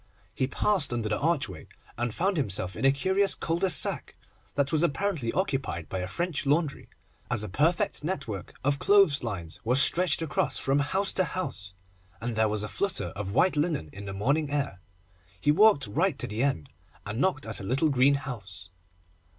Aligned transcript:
He 0.33 0.47
passed 0.47 0.91
under 0.91 1.09
the 1.09 1.19
archway, 1.19 1.67
and 1.95 2.11
found 2.11 2.35
himself 2.35 2.75
in 2.75 2.85
a 2.85 2.91
curious 2.91 3.35
cul 3.35 3.59
de 3.59 3.69
sac, 3.69 4.15
that 4.55 4.71
was 4.71 4.81
apparently 4.81 5.31
occupied 5.33 5.89
by 5.89 5.99
a 5.99 6.07
French 6.07 6.47
Laundry, 6.47 6.89
as 7.29 7.43
a 7.43 7.47
perfect 7.49 8.03
network 8.03 8.57
of 8.63 8.79
clothes 8.79 9.21
lines 9.21 9.59
was 9.63 9.79
stretched 9.79 10.23
across 10.23 10.57
from 10.57 10.79
house 10.79 11.13
to 11.13 11.23
house, 11.23 11.75
and 12.19 12.35
there 12.35 12.49
was 12.49 12.63
a 12.63 12.67
flutter 12.67 13.09
of 13.09 13.33
white 13.33 13.55
linen 13.55 13.91
in 13.93 14.05
the 14.05 14.13
morning 14.13 14.49
air. 14.49 14.81
He 15.39 15.51
walked 15.51 15.85
right 15.85 16.17
to 16.17 16.25
the 16.25 16.41
end, 16.41 16.69
and 17.05 17.21
knocked 17.21 17.45
at 17.45 17.59
a 17.59 17.63
little 17.63 17.89
green 17.89 18.15
house. 18.15 18.71